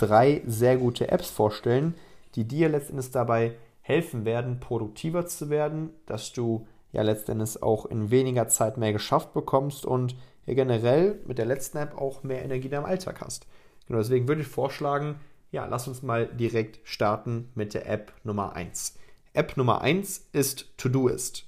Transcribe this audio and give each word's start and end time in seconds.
drei 0.00 0.42
sehr 0.46 0.76
gute 0.76 1.10
Apps 1.10 1.28
vorstellen, 1.28 1.94
die 2.34 2.44
dir 2.44 2.68
letztendlich 2.68 3.10
dabei 3.10 3.54
helfen 3.82 4.24
werden, 4.24 4.60
produktiver 4.60 5.26
zu 5.26 5.50
werden, 5.50 5.90
dass 6.06 6.32
du 6.32 6.66
ja 6.92 7.02
letztendlich 7.02 7.62
auch 7.62 7.86
in 7.86 8.10
weniger 8.10 8.48
Zeit 8.48 8.76
mehr 8.76 8.92
geschafft 8.92 9.32
bekommst 9.32 9.84
und 9.84 10.16
ja 10.46 10.54
generell 10.54 11.20
mit 11.26 11.38
der 11.38 11.46
letzten 11.46 11.78
App 11.78 11.96
auch 11.96 12.22
mehr 12.22 12.42
Energie 12.42 12.66
in 12.66 12.72
deinem 12.72 12.84
Alltag 12.84 13.20
hast. 13.20 13.46
Genau 13.86 13.98
deswegen 13.98 14.28
würde 14.28 14.42
ich 14.42 14.48
vorschlagen, 14.48 15.20
ja, 15.50 15.66
lass 15.66 15.88
uns 15.88 16.02
mal 16.02 16.26
direkt 16.26 16.80
starten 16.84 17.50
mit 17.54 17.74
der 17.74 17.88
App 17.88 18.12
Nummer 18.22 18.54
1. 18.54 18.96
App 19.32 19.56
Nummer 19.56 19.80
1 19.80 20.28
ist 20.32 20.76
Todoist. 20.76 21.46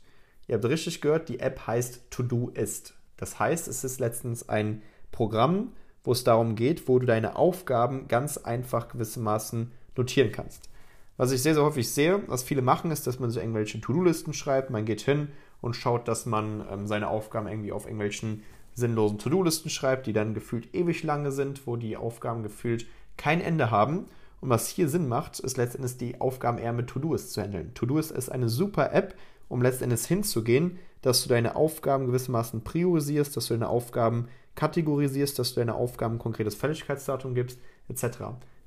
Ihr 0.48 0.57
habt 0.57 0.65
richtig 0.65 1.01
gehört, 1.01 1.29
die 1.29 1.41
App 1.41 1.66
heißt 1.66 2.10
Todoist. 2.10 2.95
Das 3.16 3.38
heißt, 3.38 3.69
es 3.69 3.84
ist 3.84 4.01
letztens 4.01 4.48
ein 4.48 4.82
Programm, 5.12 5.73
wo 6.05 6.12
es 6.12 6.24
darum 6.24 6.55
geht, 6.56 6.88
wo 6.88 6.98
du 6.98 7.06
deine 7.06 7.37
Aufgaben 7.37 8.09
ganz 8.09 8.37
einfach 8.37 8.88
gewissermaßen 8.88 9.73
notieren 9.97 10.33
kannst. 10.33 10.69
Was 11.16 11.30
ich 11.30 11.43
sehr, 11.43 11.55
sehr 11.55 11.62
häufig 11.62 11.88
sehe, 11.91 12.23
was 12.27 12.43
viele 12.43 12.62
machen, 12.62 12.91
ist, 12.91 13.07
dass 13.07 13.21
man 13.21 13.30
so 13.30 13.38
irgendwelche 13.38 13.80
To-Do-Listen 13.80 14.32
schreibt. 14.32 14.71
Man 14.71 14.85
geht 14.85 15.02
hin 15.02 15.29
und 15.60 15.76
schaut, 15.76 16.09
dass 16.09 16.26
man 16.26 16.65
ähm, 16.71 16.87
seine 16.87 17.09
Aufgaben 17.09 17.46
irgendwie 17.46 17.73
auf 17.73 17.85
irgendwelchen 17.85 18.43
sinnlosen 18.74 19.18
To-Do-Listen 19.18 19.71
schreibt, 19.71 20.07
die 20.07 20.13
dann 20.13 20.35
gefühlt 20.35 20.74
ewig 20.74 21.02
lange 21.02 21.30
sind, 21.30 21.66
wo 21.66 21.76
die 21.76 21.96
Aufgaben 21.96 22.43
gefühlt 22.43 22.87
kein 23.16 23.41
Ende 23.41 23.71
haben. 23.71 24.07
Und 24.41 24.48
was 24.48 24.69
hier 24.69 24.88
Sinn 24.88 25.07
macht, 25.07 25.38
ist 25.38 25.57
letztendlich 25.57 25.98
die 25.98 26.21
Aufgaben 26.21 26.59
eher 26.59 26.73
mit 26.73 26.88
To-Do-Ist 26.88 27.32
zu 27.32 27.43
handeln. 27.43 27.73
To-Do-Ist 27.74 28.10
ist 28.10 28.30
eine 28.30 28.48
super 28.48 28.93
App, 28.93 29.15
um 29.48 29.63
letztendlich 29.63 30.04
hinzugehen, 30.04 30.79
dass 31.02 31.23
du 31.23 31.29
deine 31.29 31.54
Aufgaben 31.57 32.07
gewissermaßen 32.07 32.63
priorisierst, 32.65 33.37
dass 33.37 33.46
du 33.46 33.54
deine 33.54 33.69
Aufgaben 33.69 34.29
kategorisierst, 34.54 35.38
dass 35.38 35.54
du 35.54 35.60
deine 35.60 35.74
Aufgaben 35.74 36.16
ein 36.16 36.18
konkretes 36.18 36.54
Fälligkeitsdatum 36.54 37.34
gibst, 37.34 37.58
etc. 37.88 38.18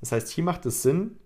Das 0.01 0.11
heißt, 0.11 0.29
hier 0.29 0.43
macht 0.43 0.65
es 0.65 0.81
Sinn, 0.81 1.17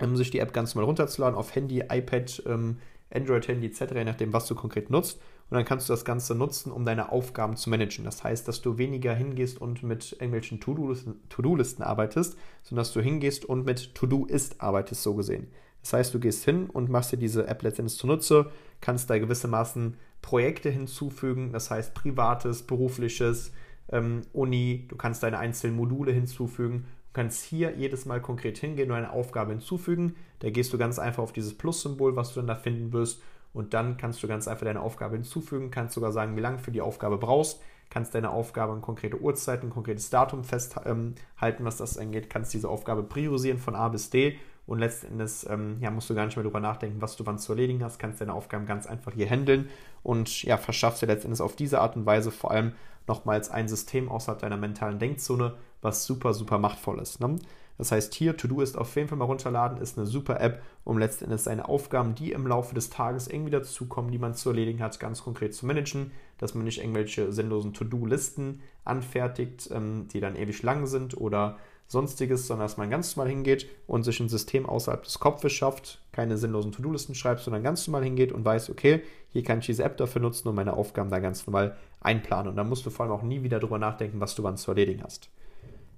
ähm, 0.00 0.16
sich 0.16 0.30
die 0.30 0.38
App 0.38 0.52
ganz 0.52 0.74
normal 0.74 0.86
runterzuladen 0.86 1.38
auf 1.38 1.54
Handy, 1.54 1.80
iPad, 1.88 2.42
ähm, 2.46 2.78
Android-Handy 3.12 3.66
etc., 3.66 3.94
je 3.94 4.04
nachdem, 4.04 4.32
was 4.32 4.46
du 4.46 4.54
konkret 4.54 4.90
nutzt. 4.90 5.20
Und 5.50 5.56
dann 5.56 5.64
kannst 5.64 5.88
du 5.88 5.92
das 5.92 6.04
Ganze 6.04 6.36
nutzen, 6.36 6.70
um 6.70 6.84
deine 6.84 7.10
Aufgaben 7.10 7.56
zu 7.56 7.70
managen. 7.70 8.04
Das 8.04 8.22
heißt, 8.22 8.46
dass 8.46 8.62
du 8.62 8.78
weniger 8.78 9.14
hingehst 9.14 9.60
und 9.60 9.82
mit 9.82 10.12
irgendwelchen 10.12 10.60
To-Do-Listen 10.60 11.82
arbeitest, 11.82 12.36
sondern 12.62 12.84
dass 12.84 12.92
du 12.92 13.00
hingehst 13.00 13.44
und 13.44 13.66
mit 13.66 13.96
To-Do-Ist 13.96 14.60
arbeitest, 14.60 15.02
so 15.02 15.14
gesehen. 15.14 15.48
Das 15.82 15.92
heißt, 15.92 16.14
du 16.14 16.20
gehst 16.20 16.44
hin 16.44 16.70
und 16.70 16.88
machst 16.88 17.10
dir 17.10 17.16
diese 17.16 17.48
App 17.48 17.62
letztendlich 17.62 17.98
zunutze, 17.98 18.50
kannst 18.80 19.10
da 19.10 19.18
gewissermaßen 19.18 19.96
Projekte 20.22 20.70
hinzufügen, 20.70 21.52
das 21.52 21.70
heißt 21.70 21.94
privates, 21.94 22.62
berufliches, 22.62 23.52
ähm, 23.90 24.22
Uni, 24.32 24.86
du 24.88 24.96
kannst 24.96 25.22
deine 25.22 25.38
einzelnen 25.38 25.76
Module 25.76 26.12
hinzufügen. 26.12 26.86
Du 27.08 27.12
kannst 27.14 27.44
hier 27.44 27.76
jedes 27.76 28.06
Mal 28.06 28.20
konkret 28.22 28.58
hingehen 28.58 28.90
und 28.90 28.96
eine 28.96 29.12
Aufgabe 29.12 29.50
hinzufügen. 29.50 30.14
Da 30.38 30.50
gehst 30.50 30.72
du 30.72 30.78
ganz 30.78 30.98
einfach 30.98 31.22
auf 31.22 31.32
dieses 31.32 31.56
Plus-Symbol, 31.56 32.16
was 32.16 32.32
du 32.32 32.40
dann 32.40 32.46
da 32.46 32.54
finden 32.54 32.92
wirst. 32.92 33.22
Und 33.52 33.74
dann 33.74 33.96
kannst 33.96 34.22
du 34.22 34.28
ganz 34.28 34.46
einfach 34.46 34.64
deine 34.64 34.80
Aufgabe 34.80 35.16
hinzufügen, 35.16 35.70
kannst 35.70 35.94
sogar 35.94 36.12
sagen, 36.12 36.36
wie 36.36 36.40
lange 36.40 36.58
für 36.58 36.70
die 36.70 36.80
Aufgabe 36.80 37.18
brauchst, 37.18 37.60
kannst 37.90 38.14
deine 38.14 38.30
Aufgabe 38.30 38.72
an 38.72 38.80
konkrete 38.80 39.20
Uhrzeiten, 39.20 39.68
ein 39.68 39.72
konkretes 39.72 40.08
Datum 40.08 40.44
festhalten, 40.44 41.16
was 41.58 41.76
das 41.76 41.98
angeht, 41.98 42.30
kannst 42.30 42.54
diese 42.54 42.68
Aufgabe 42.68 43.02
priorisieren 43.02 43.58
von 43.58 43.74
A 43.74 43.88
bis 43.88 44.10
D 44.10 44.38
und 44.70 44.78
letztendlich 44.78 45.46
ähm, 45.48 45.78
ja, 45.80 45.90
musst 45.90 46.08
du 46.08 46.14
gar 46.14 46.26
nicht 46.26 46.36
mehr 46.36 46.44
darüber 46.44 46.60
nachdenken, 46.60 47.02
was 47.02 47.16
du 47.16 47.26
wann 47.26 47.40
zu 47.40 47.50
erledigen 47.50 47.82
hast, 47.82 47.98
kannst 47.98 48.20
deine 48.20 48.32
Aufgaben 48.32 48.66
ganz 48.66 48.86
einfach 48.86 49.12
hier 49.12 49.28
handeln 49.28 49.68
und 50.04 50.44
ja, 50.44 50.56
verschaffst 50.58 51.02
dir 51.02 51.06
letztendlich 51.06 51.40
auf 51.40 51.56
diese 51.56 51.80
Art 51.80 51.96
und 51.96 52.06
Weise 52.06 52.30
vor 52.30 52.52
allem 52.52 52.74
nochmals 53.08 53.50
ein 53.50 53.66
System 53.66 54.08
außerhalb 54.08 54.40
deiner 54.40 54.56
mentalen 54.56 55.00
Denkzone, 55.00 55.54
was 55.82 56.04
super, 56.04 56.34
super 56.34 56.58
machtvoll 56.58 57.00
ist. 57.00 57.18
Ne? 57.18 57.40
Das 57.78 57.90
heißt, 57.90 58.14
hier 58.14 58.36
To-Do 58.36 58.60
ist 58.60 58.78
auf 58.78 58.94
jeden 58.94 59.08
Fall 59.08 59.18
mal 59.18 59.24
runterladen, 59.24 59.78
ist 59.78 59.98
eine 59.98 60.06
super 60.06 60.40
App, 60.40 60.62
um 60.84 60.98
letztendlich 60.98 61.40
seine 61.40 61.68
Aufgaben, 61.68 62.14
die 62.14 62.30
im 62.30 62.46
Laufe 62.46 62.72
des 62.72 62.90
Tages 62.90 63.26
irgendwie 63.26 63.50
dazukommen, 63.50 64.12
die 64.12 64.18
man 64.18 64.34
zu 64.34 64.50
erledigen 64.50 64.84
hat, 64.84 65.00
ganz 65.00 65.24
konkret 65.24 65.52
zu 65.52 65.66
managen, 65.66 66.12
dass 66.38 66.54
man 66.54 66.62
nicht 66.62 66.78
irgendwelche 66.78 67.32
sinnlosen 67.32 67.74
To-Do-Listen 67.74 68.60
anfertigt, 68.84 69.68
ähm, 69.72 70.06
die 70.12 70.20
dann 70.20 70.36
ewig 70.36 70.62
lang 70.62 70.86
sind 70.86 71.16
oder 71.16 71.56
sonstiges, 71.90 72.46
sondern 72.46 72.66
dass 72.66 72.76
man 72.76 72.88
ganz 72.88 73.16
normal 73.16 73.30
hingeht 73.30 73.66
und 73.88 74.04
sich 74.04 74.20
ein 74.20 74.28
System 74.28 74.64
außerhalb 74.64 75.02
des 75.02 75.18
Kopfes 75.18 75.52
schafft, 75.52 76.00
keine 76.12 76.38
sinnlosen 76.38 76.70
To-Do-Listen 76.70 77.16
schreibt, 77.16 77.40
sondern 77.40 77.64
ganz 77.64 77.84
normal 77.86 78.04
hingeht 78.04 78.30
und 78.30 78.44
weiß, 78.44 78.70
okay, 78.70 79.02
hier 79.30 79.42
kann 79.42 79.58
ich 79.58 79.66
diese 79.66 79.82
App 79.82 79.96
dafür 79.96 80.22
nutzen 80.22 80.46
und 80.46 80.54
meine 80.54 80.74
Aufgaben 80.74 81.10
da 81.10 81.18
ganz 81.18 81.44
normal 81.48 81.76
einplanen. 82.00 82.48
Und 82.48 82.56
dann 82.56 82.68
musst 82.68 82.86
du 82.86 82.90
vor 82.90 83.06
allem 83.06 83.12
auch 83.12 83.22
nie 83.22 83.42
wieder 83.42 83.58
darüber 83.58 83.78
nachdenken, 83.78 84.20
was 84.20 84.36
du 84.36 84.44
wann 84.44 84.56
zu 84.56 84.70
erledigen 84.70 85.02
hast. 85.02 85.30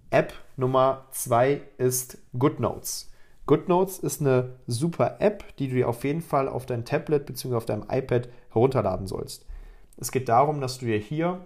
App 0.09 0.33
Nummer 0.57 1.05
zwei 1.11 1.61
ist 1.77 2.17
GoodNotes. 2.39 3.11
GoodNotes 3.45 3.99
ist 3.99 4.23
eine 4.23 4.55
super 4.67 5.17
App, 5.21 5.45
die 5.59 5.69
du 5.69 5.75
dir 5.75 5.91
auf 5.91 6.05
jeden 6.05 6.23
Fall 6.23 6.49
auf 6.49 6.65
dein 6.65 6.87
Tablet 6.87 7.27
bzw. 7.27 7.55
auf 7.55 7.67
deinem 7.67 7.85
iPad 7.91 8.31
herunterladen 8.49 9.07
sollst. 9.07 9.45
Es 9.99 10.11
geht 10.11 10.31
darum, 10.31 10.63
dass 10.63 10.79
du 10.79 10.87
dir 10.87 10.99
hier 10.99 11.45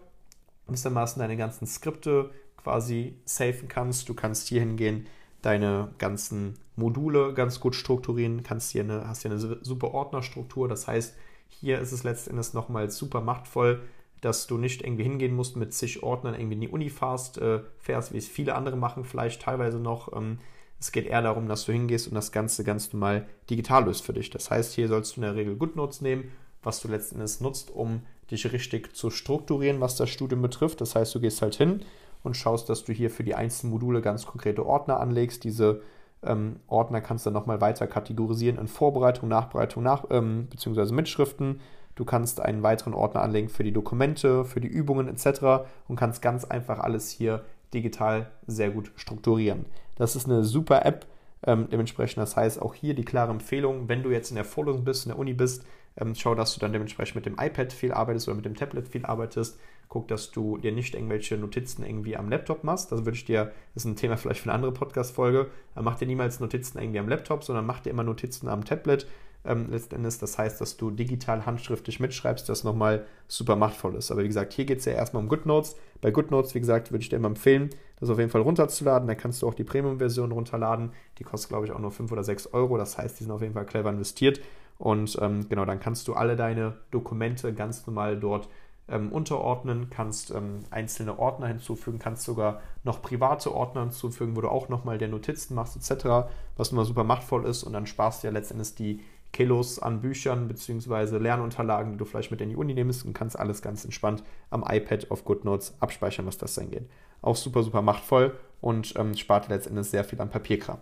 gewissermaßen 0.69 1.21
deine 1.21 1.37
ganzen 1.37 1.67
Skripte, 1.67 2.31
quasi 2.67 3.15
safen 3.25 3.69
kannst. 3.69 4.09
Du 4.09 4.15
kannst 4.15 4.49
hier 4.49 4.59
hingehen, 4.59 5.07
deine 5.41 5.93
ganzen 5.99 6.55
Module 6.75 7.33
ganz 7.33 7.61
gut 7.61 7.77
strukturieren, 7.77 8.43
kannst 8.43 8.73
hier 8.73 8.83
eine, 8.83 9.07
hast 9.07 9.23
hier 9.23 9.31
eine 9.31 9.39
super 9.39 9.95
Ordnerstruktur. 9.95 10.67
Das 10.67 10.89
heißt, 10.89 11.15
hier 11.49 11.79
ist 11.79 11.93
es 11.93 12.03
letztendlich 12.03 12.55
nochmal 12.55 12.91
super 12.91 13.21
machtvoll, 13.21 13.83
dass 14.21 14.49
du 14.49 14.59
nicht 14.59 14.83
irgendwie 14.83 15.05
hingehen 15.05 15.37
musst 15.37 15.55
mit 15.55 15.75
zig 15.75 16.03
Ordnern 16.03 16.35
irgendwie 16.35 16.55
in 16.55 16.61
die 16.63 16.69
Uni 16.69 16.91
fährst, 16.91 17.39
äh, 17.39 17.61
fährst 17.79 18.13
wie 18.13 18.19
es 18.19 18.27
viele 18.27 18.57
andere 18.57 18.77
machen, 18.77 19.05
vielleicht 19.05 19.43
teilweise 19.43 19.79
noch. 19.79 20.13
Ähm, 20.17 20.41
es 20.81 20.91
geht 20.91 21.07
eher 21.07 21.23
darum, 21.23 21.47
dass 21.47 21.67
du 21.67 21.73
hingehst 21.73 22.09
und 22.09 22.17
das 22.17 22.33
Ganze 22.33 22.65
ganz 22.65 22.93
normal 22.93 23.29
digital 23.49 23.85
löst 23.85 24.05
für 24.05 24.13
dich. 24.13 24.31
Das 24.31 24.51
heißt, 24.51 24.75
hier 24.75 24.89
sollst 24.89 25.13
du 25.13 25.21
in 25.21 25.23
der 25.23 25.37
Regel 25.37 25.55
GoodNotes 25.55 26.01
nehmen, 26.01 26.33
was 26.65 26.81
du 26.81 26.89
letztendlich 26.89 27.41
nutzt, 27.41 27.71
um 27.71 28.01
dich 28.29 28.53
richtig 28.53 28.97
zu 28.97 29.11
strukturieren, 29.11 29.81
was 29.81 29.95
das 29.95 30.11
Studium 30.11 30.43
betrifft. 30.43 30.81
Das 30.81 30.97
heißt, 30.97 31.15
du 31.15 31.21
gehst 31.21 31.41
halt 31.43 31.55
hin 31.55 31.85
und 32.23 32.37
schaust, 32.37 32.69
dass 32.69 32.85
du 32.85 32.93
hier 32.93 33.11
für 33.11 33.25
die 33.25 33.35
einzelnen 33.35 33.73
Module 33.73 34.03
ganz 34.03 34.27
konkrete 34.27 34.67
Ordner 34.67 35.01
anlegst. 35.01 35.45
Diese 35.45 35.83
ähm, 36.23 36.57
Ordner 36.67 37.01
kannst 37.01 37.25
du 37.25 37.31
dann 37.31 37.35
nochmal 37.35 37.61
weiter 37.61 37.87
kategorisieren 37.87 38.59
in 38.59 38.69
Vorbereitung, 38.69 39.29
Nachbereitung, 39.29 39.83
nach, 39.83 40.05
ähm, 40.11 40.49
beziehungsweise 40.51 40.95
Mitschriften. 40.95 41.61
Du 41.95 42.05
kannst 42.05 42.41
einen 42.41 42.63
weiteren 42.63 42.95
Ordner 42.95 43.23
anlegen 43.23 43.49
für 43.49 43.65
die 43.65 43.73
Dokumente, 43.73 44.45
für 44.45 44.61
die 44.61 44.69
Übungen 44.69 45.09
etc. 45.09 45.67
und 45.89 45.97
kannst 45.97 46.21
ganz 46.21 46.45
einfach 46.45 46.79
alles 46.79 47.11
hier 47.11 47.45
digital 47.73 48.31
sehr 48.47 48.71
gut 48.71 48.93
strukturieren. 48.97 49.65
Das 49.97 50.15
ist 50.15 50.27
eine 50.27 50.45
super 50.45 50.85
App. 50.85 51.07
Ähm, 51.43 51.69
dementsprechend, 51.71 52.19
das 52.19 52.37
heißt 52.37 52.61
auch 52.61 52.75
hier 52.75 52.95
die 52.95 53.05
klare 53.05 53.31
Empfehlung, 53.31 53.89
wenn 53.89 54.03
du 54.03 54.11
jetzt 54.11 54.31
in 54.31 54.37
der 54.37 54.45
Vorlesung 54.45 54.85
bist, 54.85 55.07
in 55.07 55.11
der 55.11 55.19
Uni 55.19 55.33
bist, 55.33 55.65
ähm, 55.97 56.15
schau, 56.15 56.35
dass 56.35 56.55
du 56.55 56.61
dann 56.61 56.73
dementsprechend 56.73 57.17
mit 57.17 57.27
dem 57.27 57.37
iPad 57.39 57.73
viel 57.73 57.93
arbeitest 57.93 58.29
oder 58.29 58.37
mit 58.37 58.45
dem 58.45 58.55
Tablet 58.55 58.89
viel 58.89 59.05
arbeitest. 59.05 59.59
Guck, 59.89 60.09
dass 60.09 60.31
du 60.33 60.59
dir 60.59 60.73
nicht 60.73 60.95
irgendwelche 60.95 61.37
Notizen 61.37 61.85
irgendwie 61.85 62.17
am 62.17 62.29
Laptop 62.29 62.65
machst. 62.65 62.91
Das 62.91 63.05
würde 63.05 63.17
ich 63.17 63.25
dir, 63.25 63.53
das 63.75 63.85
ist 63.85 63.91
ein 63.91 63.97
Thema 63.97 64.17
vielleicht 64.17 64.41
für 64.41 64.47
eine 64.47 64.55
andere 64.55 64.73
Podcast-Folge. 64.73 65.49
Mach 65.77 65.97
dir 65.97 66.07
niemals 66.07 66.41
Notizen 66.41 66.79
irgendwie 66.79 66.99
am 66.99 67.09
Laptop, 67.09 67.45
sondern 67.45 67.67
mach 67.67 67.81
dir 67.81 67.91
immer 67.91 68.03
Notizen 68.03 68.49
am 68.49 68.65
Tablet. 68.65 69.07
Ähm, 69.47 69.69
letztendlich, 69.71 70.19
das 70.19 70.39
heißt, 70.39 70.61
dass 70.61 70.77
du 70.77 70.91
digital 70.91 71.47
handschriftlich 71.47 72.01
mitschreibst, 72.01 72.49
das 72.49 72.65
nochmal 72.65 73.07
super 73.29 73.55
machtvoll 73.55 73.95
ist. 73.95 74.11
Aber 74.11 74.25
wie 74.25 74.27
gesagt, 74.27 74.53
hier 74.53 74.65
geht 74.65 74.81
es 74.81 74.87
ja 74.87 74.93
erstmal 74.93 75.23
um 75.23 75.29
GoodNotes. 75.29 75.77
Bei 76.01 76.11
GoodNotes, 76.11 76.55
wie 76.57 76.61
gesagt, 76.61 76.91
würde 76.91 77.03
ich 77.03 77.09
dir 77.09 77.17
immer 77.17 77.29
empfehlen, 77.29 77.71
das 78.01 78.11
auf 78.11 78.19
jeden 78.19 78.31
Fall 78.31 78.41
runterzuladen. 78.41 79.07
Da 79.07 79.15
kannst 79.15 79.43
du 79.43 79.49
auch 79.49 79.55
die 79.55 79.63
Premium-Version 79.63 80.33
runterladen. 80.33 80.91
Die 81.19 81.25
kostet, 81.25 81.51
glaube 81.51 81.65
ich, 81.65 81.73
auch 81.73 81.79
nur 81.79 81.93
5 81.93 82.11
oder 82.11 82.25
6 82.25 82.53
Euro. 82.55 82.77
Das 82.77 82.99
heißt, 82.99 83.21
die 83.21 83.25
sind 83.25 83.33
auf 83.33 83.41
jeden 83.41 83.55
Fall 83.55 83.67
clever 83.67 83.91
investiert. 83.91 84.41
Und 84.79 85.19
ähm, 85.21 85.49
genau, 85.49 85.65
dann 85.65 85.81
kannst 85.81 86.09
du 86.09 86.15
alle 86.15 86.37
deine 86.37 86.75
Dokumente 86.91 87.55
ganz 87.55 87.87
normal 87.87 88.19
dort 88.19 88.49
ähm, 88.89 89.11
unterordnen, 89.11 89.91
kannst 89.91 90.31
ähm, 90.31 90.61
einzelne 90.71 91.19
Ordner 91.19 91.49
hinzufügen, 91.49 91.99
kannst 91.99 92.25
sogar 92.25 92.61
noch 92.85 93.03
private 93.03 93.53
Ordner 93.55 93.83
hinzufügen, 93.83 94.37
wo 94.37 94.41
du 94.41 94.49
auch 94.49 94.69
nochmal 94.69 94.99
der 94.99 95.09
Notizen 95.09 95.55
machst, 95.55 95.77
etc., 95.77 96.29
was 96.57 96.73
immer 96.73 96.85
super 96.85 97.05
machtvoll 97.05 97.47
ist 97.47 97.65
und 97.65 97.73
dann 97.73 97.87
sparst 97.87 98.23
du 98.23 98.29
ja 98.29 98.33
letztendlich 98.33 98.75
die 98.75 99.01
Kilos 99.33 99.79
an 99.79 100.01
Büchern 100.01 100.49
bzw. 100.49 101.19
Lernunterlagen, 101.19 101.93
die 101.93 101.99
du 101.99 102.05
vielleicht 102.05 102.31
mit 102.31 102.41
in 102.41 102.51
die 102.51 102.57
Uni 102.57 102.75
nimmst 102.75 103.05
und 103.05 103.13
kannst 103.13 103.39
alles 103.39 103.61
ganz 103.61 103.85
entspannt 103.85 104.23
am 104.51 104.65
iPad 104.67 105.11
auf 105.11 105.25
GoodNotes 105.25 105.75
abspeichern, 105.81 106.27
was 106.27 106.39
das 106.39 106.55
dann 106.55 106.71
geht. 106.71 106.89
Auch 107.23 107.37
super, 107.37 107.63
super 107.63 107.83
machtvoll 107.83 108.35
und 108.61 108.95
ähm, 108.97 109.15
spart 109.15 109.49
letztendlich 109.49 109.89
sehr 109.89 110.05
viel 110.05 110.21
an 110.21 110.31
Papierkram. 110.31 110.79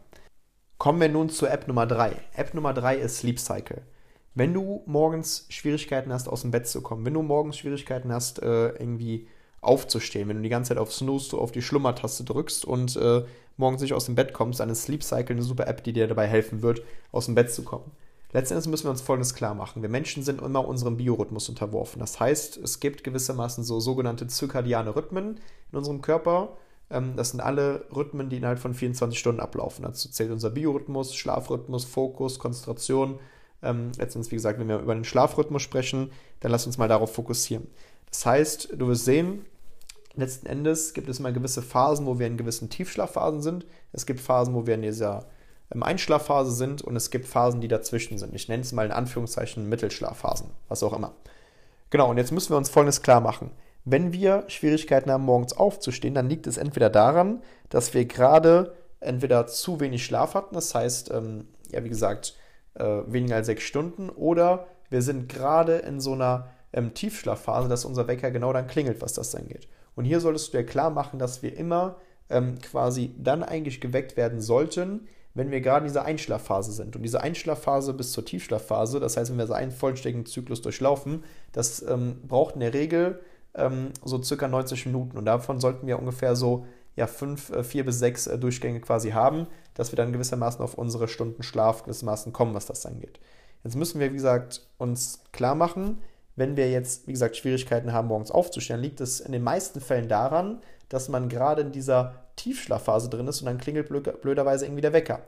Kommen 0.79 1.01
wir 1.01 1.09
nun 1.09 1.31
zur 1.31 1.51
App 1.51 1.69
Nummer 1.69 1.87
3. 1.87 2.17
App 2.35 2.53
Nummer 2.53 2.75
3 2.75 2.97
ist 2.97 3.19
Sleep 3.19 3.39
Cycle. 3.39 3.83
Wenn 4.35 4.53
du 4.53 4.83
morgens 4.87 5.47
Schwierigkeiten 5.49 6.13
hast, 6.13 6.29
aus 6.29 6.43
dem 6.43 6.51
Bett 6.51 6.67
zu 6.67 6.83
kommen, 6.83 7.05
wenn 7.05 7.15
du 7.15 7.23
morgens 7.23 7.57
Schwierigkeiten 7.57 8.13
hast, 8.13 8.43
äh, 8.43 8.71
irgendwie 8.71 9.29
aufzustehen, 9.61 10.29
wenn 10.29 10.39
du 10.39 10.43
die 10.43 10.49
ganze 10.49 10.71
Zeit 10.71 10.79
auf 10.79 10.93
Snooze, 10.93 11.39
auf 11.39 11.53
die 11.53 11.63
Schlummertaste 11.63 12.25
drückst 12.25 12.65
und 12.65 12.97
äh, 12.97 13.25
morgens 13.57 13.83
nicht 13.83 13.95
aus 13.95 14.07
dem 14.07 14.17
Bett 14.17 14.33
kommst, 14.33 14.61
dann 14.61 14.69
ist 14.69 14.83
Sleep 14.83 15.05
Cycle 15.05 15.37
eine 15.37 15.45
super 15.45 15.69
App, 15.69 15.85
die 15.85 15.93
dir 15.93 16.09
dabei 16.09 16.27
helfen 16.27 16.61
wird, 16.63 16.83
aus 17.13 17.27
dem 17.27 17.37
Bett 17.37 17.53
zu 17.53 17.63
kommen. 17.63 17.93
Letztendlich 18.33 18.69
müssen 18.69 18.87
wir 18.87 18.91
uns 18.91 19.01
Folgendes 19.01 19.37
klar 19.37 19.55
machen. 19.55 19.81
Wir 19.81 19.89
Menschen 19.89 20.25
sind 20.25 20.43
immer 20.43 20.67
unserem 20.67 20.97
Biorhythmus 20.97 21.49
unterworfen. 21.49 22.01
Das 22.01 22.19
heißt, 22.19 22.57
es 22.57 22.81
gibt 22.81 23.05
gewissermaßen 23.05 23.63
so 23.63 23.79
sogenannte 23.79 24.27
zirkadiane 24.27 24.97
Rhythmen 24.97 25.39
in 25.71 25.79
unserem 25.79 26.03
Körper. 26.03 26.57
Ähm, 26.95 27.17
das 27.17 27.31
sind 27.31 27.41
alle 27.41 27.85
Rhythmen, 27.95 28.29
die 28.29 28.37
innerhalb 28.37 28.59
von 28.59 28.73
24 28.73 29.19
Stunden 29.19 29.41
ablaufen. 29.41 29.83
Dazu 29.83 30.09
zählt 30.09 30.31
unser 30.31 30.51
Biorhythmus, 30.51 31.15
Schlafrhythmus, 31.15 31.85
Fokus, 31.85 32.39
Konzentration, 32.39 33.19
ähm, 33.63 33.93
letztens, 33.99 34.31
wie 34.31 34.37
gesagt, 34.37 34.59
wenn 34.61 34.69
wir 34.69 34.79
über 34.79 34.95
den 34.95 35.05
Schlafrhythmus 35.05 35.63
sprechen, 35.63 36.13
dann 36.41 36.53
lass 36.53 36.67
uns 36.67 36.79
mal 36.79 36.89
darauf 36.89 37.13
fokussieren. 37.15 37.67
Das 38.11 38.25
heißt, 38.25 38.75
du 38.77 38.89
wirst 38.89 39.05
sehen, 39.05 39.45
letzten 40.15 40.47
Endes 40.47 40.95
gibt 40.95 41.09
es 41.09 41.19
mal 41.19 41.33
gewisse 41.33 41.63
Phasen, 41.63 42.07
wo 42.07 42.19
wir 42.19 42.27
in 42.27 42.37
gewissen 42.37 42.71
Tiefschlafphasen 42.71 43.43
sind. 43.43 43.67
Es 43.93 44.07
gibt 44.07 44.21
Phasen, 44.21 44.55
wo 44.55 44.67
wir 44.67 44.75
in 44.75 44.83
dieser 44.83 45.27
ähm, 45.75 45.83
Einschlafphase 45.83 46.53
sind 46.53 46.83
und 46.83 46.95
es 46.95 47.11
gibt 47.11 47.27
Phasen, 47.27 47.61
die 47.61 47.69
dazwischen 47.69 48.19
sind. 48.19 48.35
Ich 48.35 48.49
nenne 48.49 48.63
es 48.63 48.73
mal 48.73 48.87
in 48.87 48.93
Anführungszeichen 48.93 49.69
Mittelschlafphasen, 49.69 50.51
was 50.69 50.83
auch 50.83 50.93
immer. 50.93 51.15
Genau, 51.91 52.11
und 52.11 52.19
jetzt 52.19 52.33
müssen 52.33 52.51
wir 52.51 52.57
uns 52.57 52.69
Folgendes 52.69 53.03
klar 53.03 53.21
machen. 53.21 53.51
Wenn 53.85 54.13
wir 54.13 54.45
Schwierigkeiten 54.49 55.11
haben, 55.11 55.25
morgens 55.25 55.53
aufzustehen, 55.55 56.15
dann 56.15 56.29
liegt 56.29 56.47
es 56.47 56.57
entweder 56.57 56.89
daran, 56.89 57.43
dass 57.69 57.93
wir 57.93 58.07
gerade 58.07 58.75
entweder 59.01 59.47
zu 59.47 59.81
wenig 59.81 60.05
Schlaf 60.05 60.35
hatten, 60.35 60.55
das 60.55 60.75
heißt, 60.75 61.11
ähm, 61.11 61.49
ja, 61.71 61.85
wie 61.85 61.91
gesagt, 61.91 62.35
äh, 62.75 63.03
weniger 63.07 63.37
als 63.37 63.47
sechs 63.47 63.65
Stunden 63.65 64.09
oder 64.09 64.67
wir 64.89 65.03
sind 65.03 65.29
gerade 65.29 65.77
in 65.77 66.01
so 66.01 66.13
einer 66.13 66.49
ähm, 66.73 66.95
Tiefschlafphase, 66.95 67.69
dass 67.69 67.85
unser 67.85 68.09
Wecker 68.09 68.31
genau 68.31 68.53
dann 68.53 68.67
klingelt, 68.67 69.03
was 69.03 69.13
das 69.13 69.35
angeht. 69.35 69.69
Und 69.95 70.05
hier 70.05 70.21
solltest 70.21 70.53
du 70.53 70.59
dir 70.59 70.67
klar 70.67 70.91
machen, 70.91 71.19
dass 71.19 71.43
wir 71.43 71.57
immer 71.57 71.97
ähm, 72.31 72.59
quasi 72.61 73.15
dann 73.19 73.43
eigentlich 73.43 73.81
geweckt 73.81 74.17
werden 74.17 74.41
sollten, 74.41 75.07
wenn 75.35 75.51
wir 75.51 75.61
gerade 75.61 75.85
in 75.85 75.89
dieser 75.89 76.05
Einschlafphase 76.05 76.73
sind. 76.73 76.97
Und 76.97 77.03
diese 77.03 77.23
Einschlafphase 77.23 77.93
bis 77.93 78.13
zur 78.13 78.25
Tiefschlafphase, 78.25 79.01
das 79.01 79.17
heißt, 79.17 79.31
wenn 79.31 79.39
wir 79.39 79.47
so 79.47 79.53
einen 79.53 79.73
vollständigen 79.73 80.27
Zyklus 80.27 80.63
durchlaufen, 80.63 81.25
das 81.53 81.83
ähm, 81.83 82.21
braucht 82.27 82.55
in 82.55 82.61
der 82.61 82.73
Regel 82.73 83.21
ähm, 83.55 83.91
so 84.05 84.23
circa 84.23 84.49
90 84.49 84.87
Minuten. 84.87 85.17
Und 85.17 85.25
davon 85.25 85.61
sollten 85.61 85.87
wir 85.87 85.99
ungefähr 85.99 86.37
so 86.37 86.67
ja, 86.97 87.07
fünf, 87.07 87.51
äh, 87.51 87.65
vier 87.65 87.85
bis 87.85 87.99
sechs 87.99 88.27
äh, 88.27 88.39
Durchgänge 88.39 88.81
quasi 88.81 89.11
haben, 89.11 89.47
dass 89.75 89.93
wir 89.93 89.97
dann 89.97 90.13
gewissermaßen 90.13 90.63
auf 90.63 90.75
unsere 90.75 91.09
Stunden 91.09 91.43
Schlaf 91.43 91.83
gewissermaßen 91.83 92.33
kommen, 92.33 92.55
was 92.55 92.67
das 92.67 92.87
angeht. 92.87 93.19
Jetzt 93.65 93.77
müssen 93.77 93.99
wir, 93.99 94.11
wie 94.11 94.17
gesagt, 94.17 94.67
uns 94.79 95.23
klar 95.33 95.55
machen, 95.55 95.99
wenn 96.37 96.57
wir 96.57 96.71
jetzt, 96.71 97.07
wie 97.07 97.13
gesagt, 97.13 97.37
Schwierigkeiten 97.37 97.93
haben, 97.93 98.09
morgens 98.09 98.31
aufzustehen, 98.31 98.81
liegt 98.81 99.01
es 99.01 99.21
in 99.21 99.33
den 99.33 99.43
meisten 99.43 99.81
Fällen 99.81 100.09
daran, 100.09 100.61
dass 100.89 101.09
man 101.09 101.29
gerade 101.29 101.63
in 101.63 101.73
dieser 101.73 102.15
Tiefschlafphase 102.37 103.09
drin 103.09 103.29
ist 103.29 103.41
und 103.41 103.47
dann 103.47 103.59
klingelt 103.59 103.89
blöderweise 103.89 104.67
irgendwie 104.67 104.83
der 104.83 104.93
Wecker. 104.93 105.21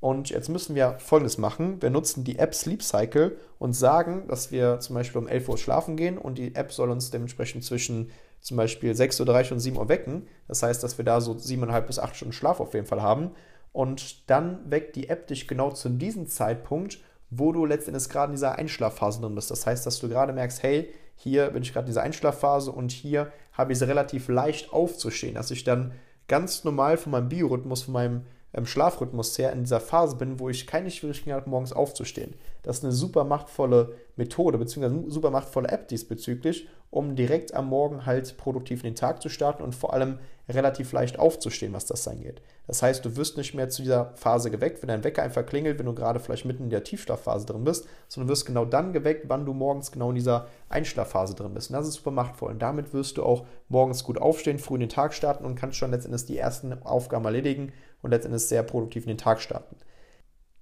Und 0.00 0.28
jetzt 0.28 0.48
müssen 0.48 0.74
wir 0.74 0.98
folgendes 0.98 1.38
machen. 1.38 1.80
Wir 1.80 1.90
nutzen 1.90 2.22
die 2.22 2.38
App 2.38 2.54
Sleep 2.54 2.82
Cycle 2.82 3.38
und 3.58 3.72
sagen, 3.72 4.28
dass 4.28 4.52
wir 4.52 4.78
zum 4.80 4.94
Beispiel 4.94 5.20
um 5.20 5.28
11 5.28 5.48
Uhr 5.48 5.58
schlafen 5.58 5.96
gehen 5.96 6.18
und 6.18 6.38
die 6.38 6.54
App 6.54 6.72
soll 6.72 6.90
uns 6.90 7.10
dementsprechend 7.10 7.64
zwischen 7.64 8.10
zum 8.40 8.56
Beispiel 8.56 8.92
6.30 8.92 9.46
Uhr 9.46 9.52
und 9.52 9.60
7 9.60 9.76
Uhr 9.76 9.88
wecken. 9.88 10.28
Das 10.48 10.62
heißt, 10.62 10.82
dass 10.82 10.98
wir 10.98 11.04
da 11.04 11.20
so 11.20 11.32
7,5 11.32 11.80
bis 11.80 11.98
8 11.98 12.14
Stunden 12.14 12.32
Schlaf 12.32 12.60
auf 12.60 12.74
jeden 12.74 12.86
Fall 12.86 13.02
haben. 13.02 13.30
Und 13.72 14.30
dann 14.30 14.70
weckt 14.70 14.96
die 14.96 15.08
App 15.08 15.26
dich 15.26 15.48
genau 15.48 15.70
zu 15.70 15.88
diesem 15.88 16.28
Zeitpunkt, 16.28 16.98
wo 17.30 17.52
du 17.52 17.64
letztendlich 17.64 18.08
gerade 18.08 18.30
in 18.30 18.36
dieser 18.36 18.56
Einschlafphase 18.56 19.20
drin 19.20 19.34
bist. 19.34 19.50
Das 19.50 19.66
heißt, 19.66 19.84
dass 19.84 19.98
du 19.98 20.08
gerade 20.08 20.32
merkst, 20.32 20.62
hey, 20.62 20.92
hier 21.16 21.50
bin 21.50 21.62
ich 21.62 21.72
gerade 21.72 21.86
in 21.86 21.90
dieser 21.90 22.02
Einschlafphase 22.02 22.70
und 22.70 22.92
hier 22.92 23.32
habe 23.52 23.72
ich 23.72 23.80
es 23.80 23.88
relativ 23.88 24.28
leicht 24.28 24.72
aufzustehen, 24.72 25.34
dass 25.34 25.50
ich 25.50 25.64
dann 25.64 25.92
ganz 26.28 26.64
normal 26.64 26.98
von 26.98 27.12
meinem 27.12 27.28
Biorhythmus, 27.28 27.82
von 27.82 27.94
meinem 27.94 28.22
ähm, 28.54 28.66
Schlafrhythmus 28.66 29.36
her 29.38 29.52
in 29.52 29.64
dieser 29.64 29.80
Phase 29.80 30.16
bin, 30.16 30.40
wo 30.40 30.48
ich 30.48 30.66
keine 30.66 30.90
Schwierigkeiten 30.90 31.32
habe, 31.32 31.50
morgens 31.50 31.72
aufzustehen. 31.72 32.34
Das 32.62 32.78
ist 32.78 32.84
eine 32.84 32.92
super 32.92 33.24
machtvolle 33.24 33.94
Methode, 34.16 34.58
beziehungsweise 34.58 34.96
eine 34.96 35.10
super 35.10 35.30
machtvolle 35.30 35.68
App 35.68 35.88
diesbezüglich, 35.88 36.68
um 36.90 37.16
direkt 37.16 37.54
am 37.54 37.68
Morgen 37.68 38.06
halt 38.06 38.36
produktiv 38.36 38.82
in 38.82 38.90
den 38.90 38.96
Tag 38.96 39.20
zu 39.20 39.28
starten 39.28 39.62
und 39.62 39.74
vor 39.74 39.92
allem 39.92 40.18
relativ 40.48 40.92
leicht 40.92 41.18
aufzustehen, 41.18 41.72
was 41.72 41.86
das 41.86 42.06
angeht. 42.06 42.40
Das 42.66 42.82
heißt, 42.82 43.04
du 43.04 43.16
wirst 43.16 43.36
nicht 43.36 43.54
mehr 43.54 43.68
zu 43.68 43.82
dieser 43.82 44.12
Phase 44.14 44.50
geweckt, 44.50 44.82
wenn 44.82 44.88
dein 44.88 45.04
Wecker 45.04 45.22
einfach 45.22 45.44
klingelt, 45.44 45.78
wenn 45.78 45.86
du 45.86 45.94
gerade 45.94 46.20
vielleicht 46.20 46.44
mitten 46.44 46.64
in 46.64 46.70
der 46.70 46.84
Tiefschlafphase 46.84 47.46
drin 47.46 47.64
bist, 47.64 47.88
sondern 48.08 48.28
wirst 48.28 48.46
genau 48.46 48.64
dann 48.64 48.92
geweckt, 48.92 49.24
wann 49.28 49.44
du 49.44 49.52
morgens 49.52 49.90
genau 49.92 50.10
in 50.10 50.14
dieser 50.14 50.46
Einschlafphase 50.68 51.34
drin 51.34 51.54
bist. 51.54 51.70
Und 51.70 51.76
das 51.76 51.88
ist 51.88 51.94
super 51.94 52.12
machtvoll. 52.12 52.52
Und 52.52 52.60
damit 52.60 52.92
wirst 52.92 53.18
du 53.18 53.24
auch 53.24 53.44
morgens 53.68 54.04
gut 54.04 54.18
aufstehen, 54.18 54.58
früh 54.58 54.74
in 54.74 54.80
den 54.80 54.88
Tag 54.88 55.14
starten 55.14 55.44
und 55.44 55.56
kannst 55.56 55.78
schon 55.78 55.90
letztendlich 55.90 56.26
die 56.26 56.38
ersten 56.38 56.72
Aufgaben 56.84 57.24
erledigen 57.24 57.72
und 58.02 58.10
letztendlich 58.10 58.42
sehr 58.42 58.62
produktiv 58.62 59.04
in 59.04 59.08
den 59.08 59.18
Tag 59.18 59.40
starten. 59.40 59.76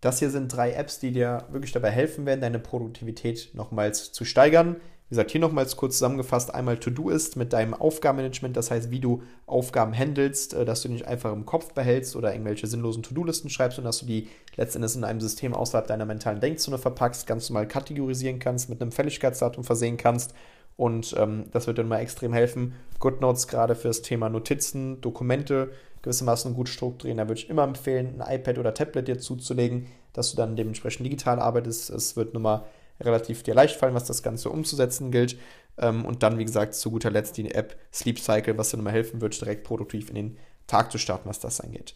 Das 0.01 0.19
hier 0.19 0.31
sind 0.31 0.49
drei 0.49 0.73
Apps, 0.73 0.99
die 0.99 1.13
dir 1.13 1.47
wirklich 1.51 1.73
dabei 1.73 1.91
helfen 1.91 2.27
werden, 2.27 2.43
deine 2.43 2.59
Produktivität 2.59 3.51
nochmals 3.55 4.13
zu 4.13 4.25
steigern. 4.25 4.77
Wie 5.09 5.11
gesagt, 5.11 5.33
hier 5.33 5.41
nochmals 5.41 5.77
kurz 5.77 5.95
zusammengefasst: 5.99 6.55
einmal 6.55 6.79
To-Do 6.79 7.11
ist 7.11 7.37
mit 7.37 7.53
deinem 7.53 7.75
Aufgabenmanagement, 7.75 8.57
das 8.57 8.71
heißt, 8.71 8.91
wie 8.91 9.01
du 9.01 9.23
Aufgaben 9.47 9.93
handelst, 9.93 10.55
äh, 10.55 10.65
dass 10.65 10.83
du 10.83 10.89
nicht 10.89 11.07
einfach 11.07 11.33
im 11.33 11.45
Kopf 11.45 11.75
behältst 11.75 12.17
oder 12.17 12.33
irgendwelche 12.33 12.67
sinnlosen 12.67 13.03
To-Do-Listen 13.03 13.51
schreibst, 13.51 13.77
sondern 13.77 13.91
dass 13.91 14.01
du 14.01 14.07
die 14.07 14.29
letztendlich 14.57 14.97
in 14.97 15.05
einem 15.05 15.21
System 15.21 15.55
außerhalb 15.55 15.87
deiner 15.87 16.07
mentalen 16.07 16.41
Denkzone 16.41 16.79
verpackst, 16.79 17.27
ganz 17.27 17.51
normal 17.51 17.69
kategorisieren 17.69 18.39
kannst, 18.39 18.69
mit 18.71 18.81
einem 18.81 18.93
Fälligkeitsdatum 18.93 19.65
versehen 19.65 19.97
kannst. 19.97 20.35
Und 20.77 21.15
ähm, 21.19 21.45
das 21.53 21.67
wird 21.67 21.79
dir 21.79 21.85
mal 21.85 22.01
extrem 22.01 22.33
helfen. 22.33 22.75
GoodNotes 22.99 23.47
gerade 23.47 23.75
für 23.75 23.89
das 23.89 24.03
Thema 24.03 24.29
Notizen, 24.29 25.01
Dokumente, 25.01 25.71
gewissermaßen 26.03 26.55
gut 26.55 26.69
strukturieren. 26.69 27.19
Da 27.19 27.29
würde 27.29 27.41
ich 27.41 27.51
immer 27.51 27.63
empfehlen, 27.63 28.21
ein 28.21 28.35
iPad 28.41 28.59
oder 28.59 28.75
Tablet 28.75 29.09
dir 29.09 29.19
zuzulegen, 29.19 29.87
dass 30.13 30.31
du 30.31 30.37
dann 30.37 30.57
dementsprechend 30.57 31.07
digital 31.07 31.39
arbeitest. 31.39 31.91
Es 31.91 32.17
wird 32.17 32.35
nun 32.35 32.43
mal 32.43 32.65
relativ 33.01 33.43
dir 33.43 33.55
leicht 33.55 33.77
fallen, 33.77 33.95
was 33.95 34.05
das 34.05 34.23
Ganze 34.23 34.51
umzusetzen 34.51 35.11
gilt. 35.11 35.37
Ähm, 35.79 36.05
und 36.05 36.23
dann, 36.23 36.39
wie 36.39 36.45
gesagt, 36.45 36.75
zu 36.75 36.91
guter 36.91 37.11
Letzt 37.11 37.37
die 37.37 37.51
App 37.55 37.77
Sleep 37.93 38.19
Cycle, 38.19 38.59
was 38.59 38.71
dir 38.71 38.77
nochmal 38.77 38.93
helfen 38.93 39.21
wird, 39.21 39.41
direkt 39.41 39.65
produktiv 39.65 40.09
in 40.09 40.15
den 40.15 40.37
Tag 40.67 40.93
zu 40.93 40.99
starten, 40.99 41.29
was 41.29 41.41
das 41.41 41.61
angeht. 41.61 41.95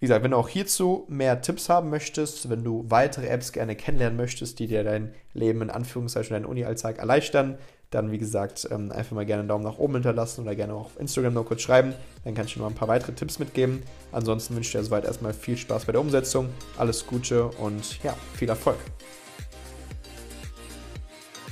Wie 0.00 0.06
gesagt, 0.06 0.24
wenn 0.24 0.30
du 0.30 0.38
auch 0.38 0.48
hierzu 0.48 1.04
mehr 1.08 1.42
Tipps 1.42 1.68
haben 1.68 1.90
möchtest, 1.90 2.48
wenn 2.48 2.64
du 2.64 2.86
weitere 2.88 3.26
Apps 3.26 3.52
gerne 3.52 3.76
kennenlernen 3.76 4.16
möchtest, 4.16 4.58
die 4.58 4.66
dir 4.66 4.82
dein 4.82 5.12
Leben 5.34 5.60
in 5.60 5.68
Anführungszeichen, 5.68 6.32
deinen 6.32 6.46
Uni-Alltag 6.46 6.98
erleichtern, 6.98 7.58
dann 7.90 8.10
wie 8.10 8.18
gesagt 8.18 8.66
ähm, 8.70 8.92
einfach 8.92 9.14
mal 9.14 9.26
gerne 9.26 9.40
einen 9.40 9.48
Daumen 9.48 9.64
nach 9.64 9.78
oben 9.78 9.94
hinterlassen 9.94 10.42
oder 10.42 10.54
gerne 10.54 10.74
auch 10.74 10.86
auf 10.86 11.00
Instagram 11.00 11.34
noch 11.34 11.44
kurz 11.44 11.60
schreiben. 11.60 11.92
Dann 12.24 12.34
kann 12.34 12.46
ich 12.46 12.54
dir 12.54 12.60
noch 12.60 12.68
ein 12.68 12.74
paar 12.74 12.88
weitere 12.88 13.12
Tipps 13.12 13.38
mitgeben. 13.38 13.82
Ansonsten 14.10 14.54
wünsche 14.54 14.68
ich 14.68 14.72
dir 14.72 14.82
soweit 14.82 15.04
erstmal 15.04 15.34
viel 15.34 15.58
Spaß 15.58 15.84
bei 15.84 15.92
der 15.92 16.00
Umsetzung, 16.00 16.48
alles 16.78 17.06
Gute 17.06 17.48
und 17.48 18.02
ja, 18.02 18.16
viel 18.34 18.48
Erfolg. 18.48 18.78